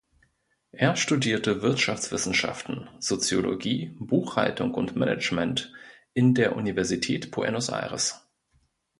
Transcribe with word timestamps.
Er 0.71 0.95
studierte 0.95 1.61
Wirtschaftswissenschaften, 1.61 2.89
Soziologie, 2.99 3.95
Buchhaltung 3.99 4.73
und 4.73 4.95
Management 4.95 5.71
in 6.15 6.33
der 6.33 6.55
Universität 6.55 7.29
Buenos 7.29 7.69
Aires. 7.69 8.19